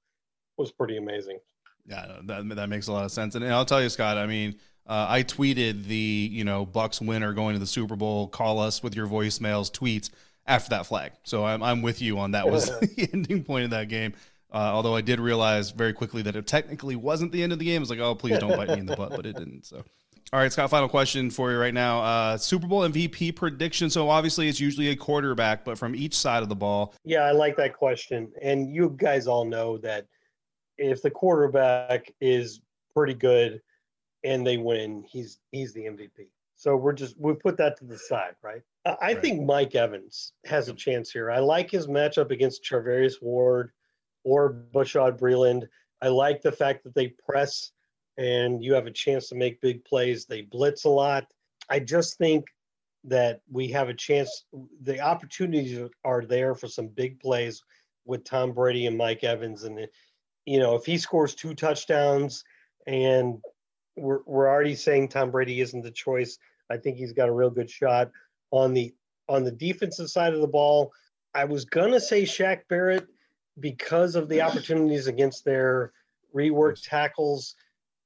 [0.58, 1.40] was pretty amazing.
[1.88, 3.36] Yeah, that that makes a lot of sense.
[3.36, 4.18] And, I'll tell you, Scott.
[4.18, 8.28] I mean, uh, I tweeted the you know Bucs winner going to the Super Bowl.
[8.28, 10.10] Call us with your voicemails, tweets
[10.46, 11.14] after that flag.
[11.24, 12.50] So I'm I'm with you on that.
[12.50, 14.14] Was the ending point of that game.
[14.52, 17.66] Uh, although I did realize very quickly that it technically wasn't the end of the
[17.66, 17.82] game.
[17.82, 19.66] It's like, oh, please don't bite me in the butt, but it didn't.
[19.66, 19.84] So.
[20.34, 22.02] All right, Scott, final question for you right now.
[22.02, 23.90] Uh, Super Bowl MVP prediction.
[23.90, 26.94] So obviously it's usually a quarterback, but from each side of the ball.
[27.06, 28.32] Yeah, I like that question.
[28.42, 30.06] And you guys all know that
[30.78, 32.62] if the quarterback is
[32.94, 33.62] pretty good
[34.24, 36.28] and they win, he's he's the MVP.
[36.56, 38.62] So we're just we put that to the side, right?
[38.86, 39.22] I right.
[39.22, 41.30] think Mike Evans has a chance here.
[41.30, 43.72] I like his matchup against Charvarius Ward
[44.24, 45.68] or Bashaud Breeland.
[46.02, 47.72] I like the fact that they press
[48.18, 50.26] and you have a chance to make big plays.
[50.26, 51.28] They blitz a lot.
[51.70, 52.46] I just think
[53.04, 54.46] that we have a chance.
[54.82, 57.62] The opportunities are there for some big plays
[58.06, 59.64] with Tom Brady and Mike Evans.
[59.64, 59.88] And,
[60.48, 62.46] you know, if he scores two touchdowns
[62.88, 63.38] and
[63.98, 67.50] we're, we're already saying Tom Brady isn't the choice, I think he's got a real
[67.50, 68.10] good shot
[68.52, 68.94] on the
[69.28, 70.94] on the defensive side of the ball.
[71.36, 73.08] I was gonna say Shaq Barrett
[73.60, 75.92] because of the opportunities against their
[76.34, 77.56] rework tackles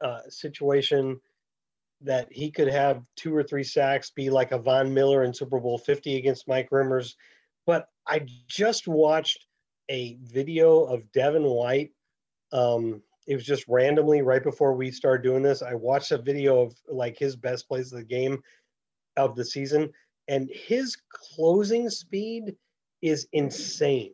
[0.02, 1.22] uh, situation
[2.02, 5.60] that he could have two or three sacks, be like a Von Miller in Super
[5.60, 7.14] Bowl 50 against Mike Remmers.
[7.68, 9.46] But I just watched
[9.90, 11.92] a video of Devin White.
[12.52, 15.62] Um, it was just randomly right before we started doing this.
[15.62, 18.42] I watched a video of like his best plays of the game
[19.18, 19.92] of the season,
[20.28, 22.56] and his closing speed
[23.02, 24.14] is insane.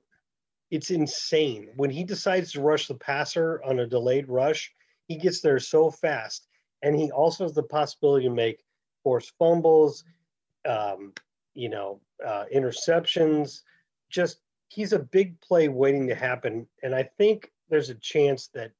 [0.71, 1.69] It's insane.
[1.75, 4.71] When he decides to rush the passer on a delayed rush,
[5.07, 6.47] he gets there so fast.
[6.83, 8.63] And he also has the possibility to make
[9.03, 10.03] forced fumbles,
[10.67, 11.13] um,
[11.53, 13.61] you know, uh, interceptions.
[14.09, 16.67] Just he's a big play waiting to happen.
[16.83, 18.71] And I think there's a chance that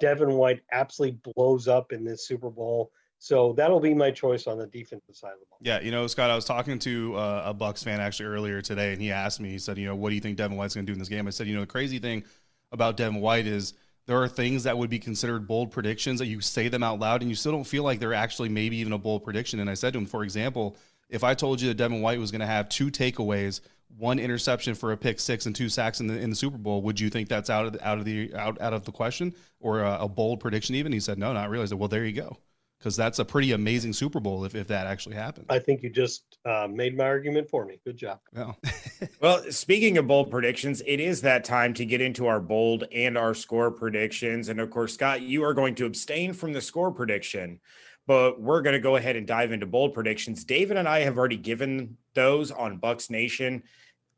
[0.00, 2.90] Devin White absolutely blows up in this Super Bowl.
[3.18, 5.58] So that'll be my choice on the defensive side of the ball.
[5.62, 8.92] Yeah, you know, Scott, I was talking to uh, a Bucs fan actually earlier today,
[8.92, 10.84] and he asked me, he said, you know, what do you think Devin White's going
[10.84, 11.26] to do in this game?
[11.26, 12.24] I said, you know, the crazy thing
[12.72, 13.72] about Devin White is
[14.06, 17.22] there are things that would be considered bold predictions that you say them out loud
[17.22, 19.60] and you still don't feel like they're actually maybe even a bold prediction.
[19.60, 20.76] And I said to him, for example,
[21.08, 23.60] if I told you that Devin White was going to have two takeaways,
[23.98, 26.82] one interception for a pick six and two sacks in the in the Super Bowl,
[26.82, 29.34] would you think that's out of the, out of the out out of the question
[29.60, 30.74] or a, a bold prediction?
[30.74, 31.64] Even he said, no, not really.
[31.64, 32.36] I said, well, there you go
[32.78, 35.46] because that's a pretty amazing Super Bowl if, if that actually happens.
[35.48, 37.80] I think you just uh, made my argument for me.
[37.84, 38.20] Good job.
[38.32, 38.56] Well.
[39.20, 43.16] well, speaking of bold predictions, it is that time to get into our bold and
[43.16, 44.48] our score predictions.
[44.48, 47.60] And of course, Scott, you are going to abstain from the score prediction,
[48.06, 50.44] but we're going to go ahead and dive into bold predictions.
[50.44, 53.62] David and I have already given those on Bucs Nation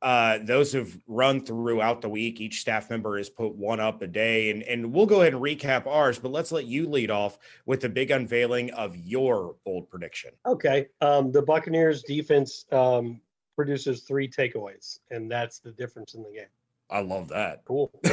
[0.01, 2.41] uh, those have run throughout the week.
[2.41, 5.43] Each staff member has put one up a day, and, and we'll go ahead and
[5.43, 9.89] recap ours, but let's let you lead off with the big unveiling of your bold
[9.91, 10.31] prediction.
[10.47, 10.87] Okay.
[11.01, 13.21] Um, the Buccaneers defense um,
[13.57, 16.47] produces three takeaways, and that's the difference in the game.
[16.91, 17.65] I love that.
[17.65, 17.91] Cool.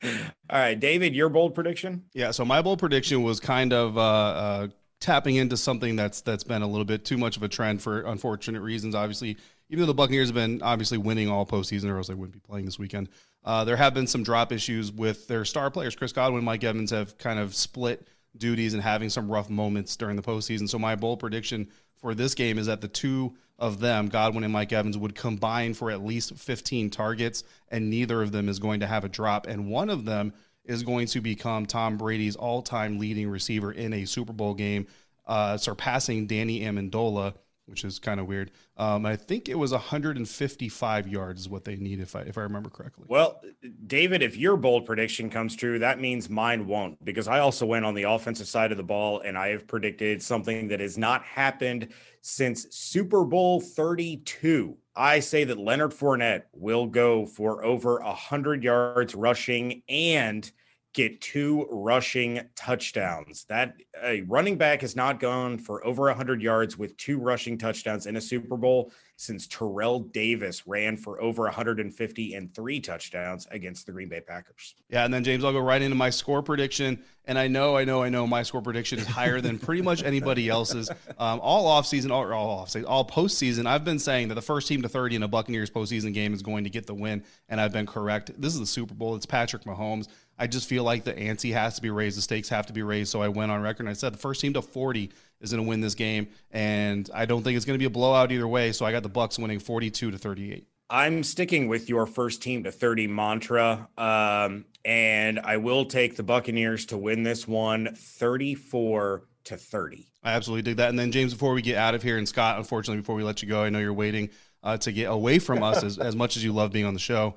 [0.50, 2.04] All right, David, your bold prediction?
[2.12, 4.68] Yeah, so my bold prediction was kind of uh, uh,
[5.00, 8.02] tapping into something that's that's been a little bit too much of a trend for
[8.02, 8.94] unfortunate reasons.
[8.94, 9.36] Obviously,
[9.70, 12.46] even though the Buccaneers have been obviously winning all postseason, or else they wouldn't be
[12.46, 13.08] playing this weekend.
[13.44, 15.96] Uh, there have been some drop issues with their star players.
[15.96, 20.16] Chris Godwin, Mike Evans have kind of split duties and having some rough moments during
[20.16, 20.68] the postseason.
[20.68, 24.52] So my bold prediction for this game is that the two of them, Godwin and
[24.52, 28.80] Mike Evans, would combine for at least 15 targets, and neither of them is going
[28.80, 30.32] to have a drop, and one of them
[30.64, 34.86] is going to become Tom Brady's all-time leading receiver in a Super Bowl game,
[35.26, 37.34] uh, surpassing Danny Amendola
[37.68, 38.50] which is kind of weird.
[38.76, 42.42] Um, I think it was 155 yards is what they need, if I if I
[42.42, 43.04] remember correctly.
[43.08, 43.40] Well,
[43.86, 47.84] David, if your bold prediction comes true, that means mine won't, because I also went
[47.84, 51.22] on the offensive side of the ball, and I have predicted something that has not
[51.22, 51.88] happened
[52.20, 54.76] since Super Bowl 32.
[54.96, 60.50] I say that Leonard Fournette will go for over 100 yards rushing and–
[60.98, 63.44] get two rushing touchdowns.
[63.44, 68.06] That a running back has not gone for over 100 yards with two rushing touchdowns
[68.06, 73.86] in a Super Bowl since Terrell Davis ran for over 150 and three touchdowns against
[73.86, 74.74] the Green Bay Packers.
[74.88, 77.02] Yeah, and then James, I'll go right into my score prediction.
[77.24, 80.02] And I know, I know, I know my score prediction is higher than pretty much
[80.02, 80.90] anybody else's.
[81.18, 84.82] Um, all offseason, all, all offseason, all postseason, I've been saying that the first team
[84.82, 87.72] to 30 in a Buccaneers postseason game is going to get the win, and I've
[87.72, 88.30] been correct.
[88.40, 89.16] This is the Super Bowl.
[89.16, 90.06] It's Patrick Mahomes.
[90.38, 92.82] I just feel like the ante has to be raised, the stakes have to be
[92.82, 93.10] raised.
[93.10, 95.64] So I went on record and I said the first team to 40 is going
[95.64, 98.48] to win this game, and I don't think it's going to be a blowout either
[98.48, 98.72] way.
[98.72, 100.66] So I got the Bucks winning 42 to 38.
[100.90, 106.22] I'm sticking with your first team to 30 mantra, um, and I will take the
[106.22, 110.08] Buccaneers to win this one 34 to 30.
[110.22, 110.88] I absolutely dig that.
[110.88, 113.42] And then James, before we get out of here, and Scott, unfortunately, before we let
[113.42, 114.30] you go, I know you're waiting
[114.62, 117.00] uh, to get away from us as, as much as you love being on the
[117.00, 117.36] show.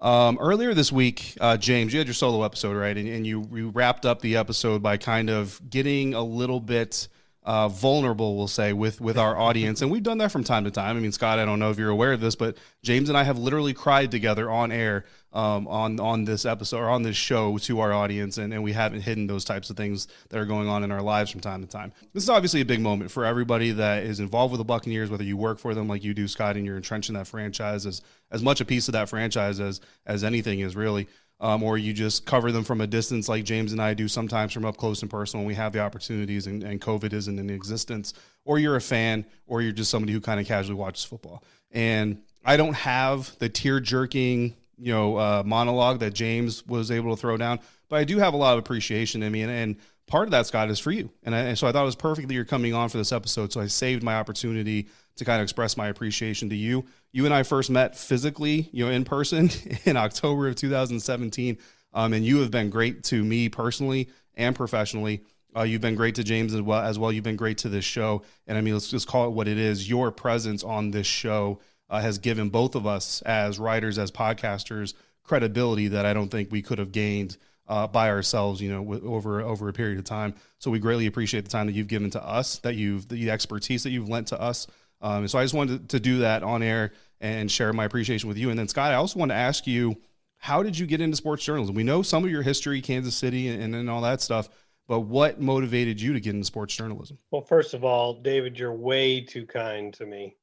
[0.00, 2.96] Um, earlier this week, uh, James, you had your solo episode, right?
[2.96, 7.08] And, and you, you wrapped up the episode by kind of getting a little bit
[7.44, 10.70] uh, vulnerable, we'll say, with with our audience, and we've done that from time to
[10.70, 10.96] time.
[10.96, 13.22] I mean, Scott, I don't know if you're aware of this, but James and I
[13.22, 17.56] have literally cried together on air um, on on this episode or on this show
[17.58, 20.68] to our audience, and, and we haven't hidden those types of things that are going
[20.68, 21.92] on in our lives from time to time.
[22.12, 25.24] This is obviously a big moment for everybody that is involved with the Buccaneers, whether
[25.24, 28.02] you work for them like you do, Scott, and you're entrenched in that franchise as
[28.30, 31.08] as much a piece of that franchise as as anything is really
[31.40, 34.52] um, or you just cover them from a distance like James and I do sometimes
[34.52, 37.50] from up close and personal when we have the opportunities and, and COVID isn't in
[37.50, 41.44] existence, or you're a fan, or you're just somebody who kind of casually watches football.
[41.70, 47.14] And I don't have the tear jerking, you know, uh, monologue that James was able
[47.14, 49.42] to throw down, but I do have a lot of appreciation in me.
[49.42, 49.76] And, and
[50.08, 51.10] part of that, Scott, is for you.
[51.22, 53.12] And, I, and so I thought it was perfect that you're coming on for this
[53.12, 53.52] episode.
[53.52, 56.84] So I saved my opportunity to kind of express my appreciation to you.
[57.12, 59.50] You and I first met physically, you know, in person
[59.84, 61.58] in October of 2017.
[61.92, 65.22] Um, and you have been great to me personally and professionally.
[65.56, 66.80] Uh, you've been great to James as well.
[66.80, 68.22] As well, you've been great to this show.
[68.46, 69.88] And I mean, let's just call it what it is.
[69.88, 74.94] Your presence on this show uh, has given both of us, as writers, as podcasters,
[75.24, 77.36] credibility that I don't think we could have gained
[77.68, 80.34] uh, by ourselves, you know, w- over over a period of time.
[80.58, 83.82] So we greatly appreciate the time that you've given to us, that you've the expertise
[83.84, 84.66] that you've lent to us
[85.00, 88.38] um, so I just wanted to, do that on air and share my appreciation with
[88.38, 88.50] you.
[88.50, 89.96] And then Scott, I also want to ask you,
[90.36, 91.74] how did you get into sports journalism?
[91.74, 94.48] We know some of your history, Kansas City, and, and all that stuff.
[94.86, 97.18] But what motivated you to get into sports journalism?
[97.30, 100.36] Well, first of all, David, you're way too kind to me.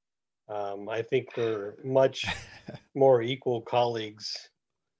[0.47, 2.25] Um, I think we're much
[2.95, 4.37] more equal colleagues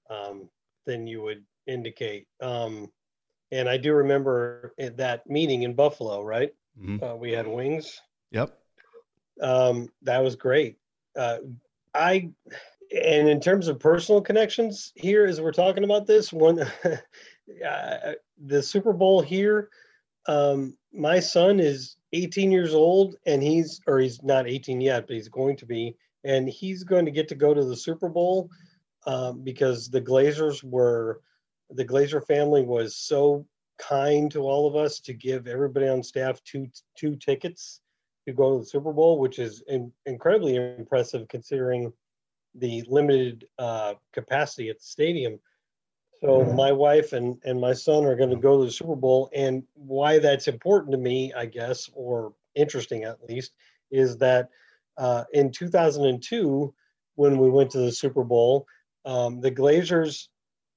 [0.10, 0.50] um,
[0.86, 2.28] than you would indicate.
[2.42, 2.92] Um,
[3.52, 6.54] and I do remember that meeting in Buffalo, right?
[6.80, 7.04] Mm-hmm.
[7.04, 8.02] Uh, we had wings.
[8.32, 8.58] Yep
[9.42, 10.78] um, that was great.
[11.18, 11.38] Uh,
[11.94, 12.30] I
[12.92, 16.60] and in terms of personal connections here, as we're talking about this one,
[17.66, 18.14] uh,
[18.46, 19.70] the Super Bowl here.
[20.28, 25.16] Um, my son is 18 years old, and he's or he's not 18 yet, but
[25.16, 28.50] he's going to be, and he's going to get to go to the Super Bowl
[29.06, 31.22] um, because the Glazers were
[31.70, 33.46] the Glazer family was so
[33.78, 37.82] kind to all of us to give everybody on staff two two tickets
[38.28, 41.92] to go to the Super Bowl, which is in, incredibly impressive considering
[42.56, 45.40] the limited uh, capacity at the stadium.
[46.22, 46.56] So mm-hmm.
[46.56, 49.30] my wife and, and my son are going to go to the Super Bowl.
[49.36, 53.52] And why that's important to me, I guess, or interesting at least,
[53.92, 54.50] is that
[54.98, 56.74] uh, in 2002,
[57.16, 58.66] when we went to the Super Bowl,
[59.04, 60.30] um, the Glazers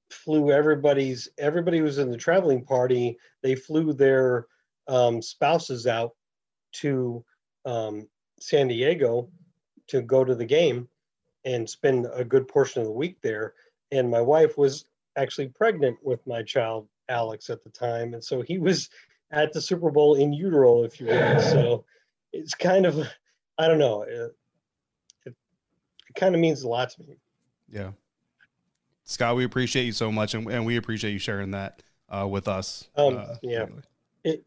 [0.09, 3.17] flew everybody's everybody was in the traveling party.
[3.41, 4.47] They flew their
[4.87, 6.15] um, spouses out
[6.73, 7.23] to
[7.65, 8.07] um,
[8.39, 9.29] San Diego
[9.87, 10.87] to go to the game
[11.45, 13.53] and spend a good portion of the week there.
[13.91, 18.41] And my wife was actually pregnant with my child Alex at the time, and so
[18.41, 18.89] he was
[19.31, 21.41] at the Super Bowl in utero, if you will.
[21.41, 21.85] So
[22.33, 23.07] it's kind of,
[23.57, 24.35] I don't know, it,
[25.25, 25.35] it,
[26.07, 27.15] it kind of means a lot to me.
[27.71, 27.91] Yeah,
[29.09, 32.47] Scott, we appreciate you so much, and, and we appreciate you sharing that uh, with
[32.47, 32.89] us.
[32.95, 33.65] Um, uh, yeah.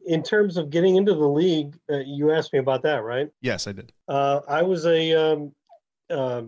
[0.07, 3.29] In terms of getting into the league, uh, you asked me about that, right?
[3.41, 3.93] Yes, I did.
[4.07, 5.53] Uh, I was a, um,
[6.11, 6.43] uh,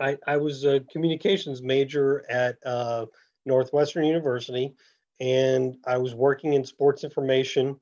[0.00, 3.04] I, I was a communications major at uh,
[3.44, 4.72] Northwestern University,
[5.20, 7.78] and I was working in sports information,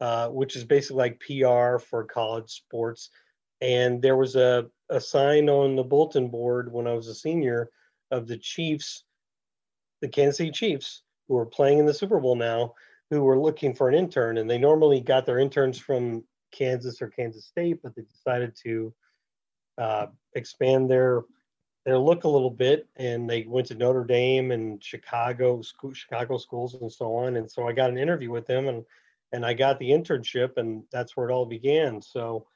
[0.00, 3.10] uh, which is basically like PR for college sports.
[3.60, 7.70] And there was a, a sign on the bulletin board when I was a senior
[8.10, 9.04] of the Chiefs,
[10.00, 12.74] the Kansas City Chiefs, who are playing in the Super Bowl now
[13.10, 17.08] who were looking for an intern, and they normally got their interns from Kansas or
[17.08, 18.92] Kansas State, but they decided to
[19.78, 21.22] uh, expand their
[21.84, 26.36] their look a little bit, and they went to Notre Dame and Chicago school, Chicago
[26.36, 27.36] schools and so on.
[27.36, 28.84] And so I got an interview with them, and
[29.32, 32.02] and I got the internship, and that's where it all began.
[32.02, 32.46] So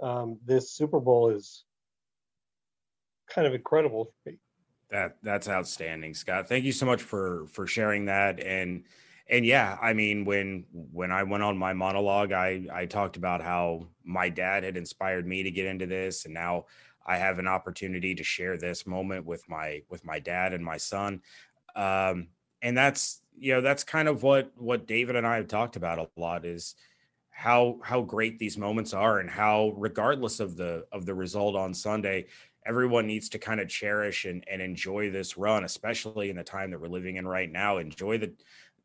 [0.00, 1.64] um, this Super Bowl is
[3.32, 4.38] kind of incredible for me.
[4.90, 6.48] That that's outstanding, Scott.
[6.48, 8.84] Thank you so much for for sharing that and
[9.30, 13.40] and yeah, I mean, when when I went on my monologue, I I talked about
[13.40, 16.66] how my dad had inspired me to get into this, and now
[17.06, 20.76] I have an opportunity to share this moment with my with my dad and my
[20.76, 21.22] son.
[21.76, 22.28] Um,
[22.60, 26.00] and that's you know that's kind of what what David and I have talked about
[26.00, 26.74] a lot is
[27.30, 31.72] how how great these moments are and how regardless of the of the result on
[31.72, 32.26] Sunday
[32.66, 36.70] everyone needs to kind of cherish and, and enjoy this run especially in the time
[36.70, 37.78] that we're living in right now.
[37.78, 38.32] Enjoy the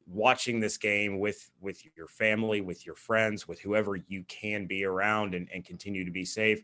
[0.07, 4.85] watching this game with with your family with your friends with whoever you can be
[4.85, 6.61] around and, and continue to be safe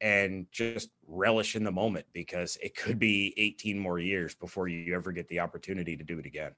[0.00, 4.94] and just relish in the moment because it could be 18 more years before you
[4.94, 6.52] ever get the opportunity to do it again.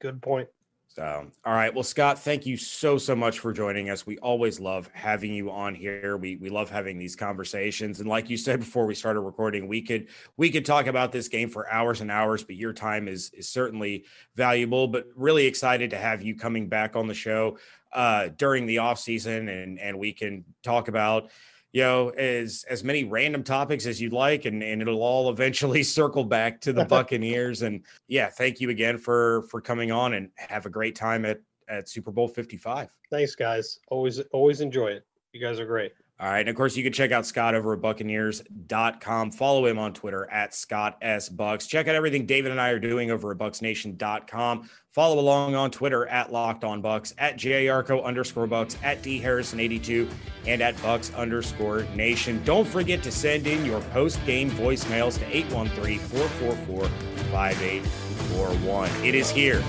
[0.00, 0.48] Good point
[0.90, 1.72] So, all right.
[1.72, 4.06] Well, Scott, thank you so so much for joining us.
[4.06, 6.16] We always love having you on here.
[6.16, 8.00] We we love having these conversations.
[8.00, 11.28] And like you said before we started recording, we could we could talk about this
[11.28, 14.88] game for hours and hours, but your time is is certainly valuable.
[14.88, 17.58] But really excited to have you coming back on the show
[17.92, 21.30] uh during the off season and and we can talk about
[21.72, 25.82] you know as as many random topics as you'd like and and it'll all eventually
[25.98, 27.62] circle back to the buccaneers.
[27.62, 31.40] And yeah thank you again for for coming on and have a great time at
[31.68, 33.78] at super bowl 55 thanks guys.
[33.88, 35.04] Always always enjoy it.
[35.32, 36.40] You guys are great all right.
[36.40, 39.30] And of course, you can check out Scott over at Buccaneers.com.
[39.30, 41.28] Follow him on Twitter at Scott S.
[41.28, 41.68] Bucs.
[41.68, 44.68] Check out everything David and I are doing over at BucsNation.com.
[44.90, 50.10] Follow along on Twitter at Locked On Bucs, at JARCO underscore Bucs, at D Harrison82,
[50.44, 52.42] and at Bucs underscore Nation.
[52.44, 56.88] Don't forget to send in your post game voicemails to 813 444
[57.30, 58.90] 5841.
[59.04, 59.62] It is here.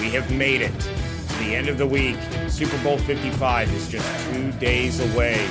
[0.00, 0.72] We have made it
[1.38, 2.16] the end of the week.
[2.48, 5.46] Super Bowl 55 is just two days away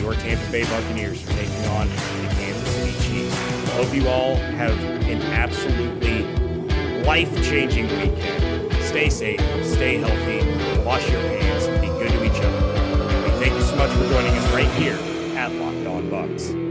[0.00, 1.96] your Tampa Bay Buccaneers are taking on the
[2.34, 3.34] Kansas City Chiefs.
[3.34, 4.72] I hope you all have
[5.04, 6.24] an absolutely
[7.04, 8.72] life changing weekend.
[8.82, 13.22] Stay safe, stay healthy, wash your hands, and be good to each other.
[13.24, 14.98] We thank you so much for joining us right here
[15.36, 16.65] at Locked On Bucs.